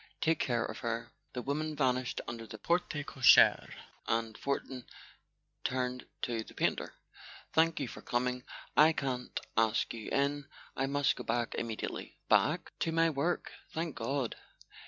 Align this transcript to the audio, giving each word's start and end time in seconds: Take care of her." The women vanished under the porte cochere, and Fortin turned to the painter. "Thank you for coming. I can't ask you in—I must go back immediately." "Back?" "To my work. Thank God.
Take 0.19 0.39
care 0.39 0.65
of 0.65 0.79
her." 0.79 1.11
The 1.33 1.43
women 1.43 1.75
vanished 1.75 2.21
under 2.27 2.47
the 2.47 2.57
porte 2.57 2.89
cochere, 3.05 3.71
and 4.07 4.35
Fortin 4.35 4.87
turned 5.63 6.07
to 6.23 6.43
the 6.43 6.55
painter. 6.55 6.95
"Thank 7.53 7.79
you 7.79 7.87
for 7.87 8.01
coming. 8.01 8.43
I 8.75 8.93
can't 8.93 9.39
ask 9.55 9.93
you 9.93 10.09
in—I 10.09 10.87
must 10.87 11.15
go 11.17 11.23
back 11.23 11.53
immediately." 11.53 12.17
"Back?" 12.29 12.71
"To 12.79 12.91
my 12.91 13.11
work. 13.11 13.51
Thank 13.75 13.93
God. 13.95 14.35